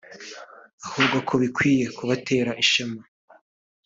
ahubwo 0.85 1.17
ko 1.27 1.33
bikwiye 1.43 1.85
kubatera 1.97 2.51
ishema 2.63 3.01